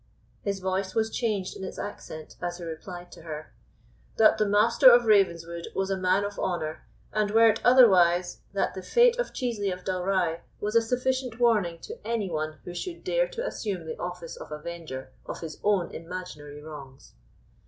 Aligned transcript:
His 0.41 0.61
voice 0.61 0.95
was 0.95 1.11
changed 1.15 1.55
in 1.55 1.63
its 1.63 1.77
accent 1.77 2.35
as 2.41 2.57
he 2.57 2.63
replied 2.63 3.11
to 3.11 3.21
her, 3.21 3.53
"That 4.17 4.39
the 4.39 4.47
Master 4.47 4.89
of 4.89 5.05
Ravenswood 5.05 5.67
was 5.75 5.91
a 5.91 5.95
man 5.95 6.25
of 6.25 6.39
honour; 6.39 6.87
and, 7.13 7.29
were 7.29 7.47
it 7.49 7.61
otherwise, 7.63 8.41
that 8.51 8.73
the 8.73 8.81
fate 8.81 9.19
of 9.19 9.31
Chiesley 9.31 9.69
of 9.69 9.83
Dalry 9.85 10.39
was 10.59 10.75
a 10.75 10.81
sufficient 10.81 11.39
warning 11.39 11.77
to 11.81 11.99
any 12.03 12.31
one 12.31 12.57
who 12.63 12.73
should 12.73 13.03
dare 13.03 13.27
to 13.27 13.45
assume 13.45 13.85
the 13.85 13.99
office 13.99 14.35
of 14.35 14.51
avenger 14.51 15.11
of 15.27 15.41
his 15.41 15.59
own 15.63 15.93
imaginary 15.93 16.63
wrongs." 16.63 17.13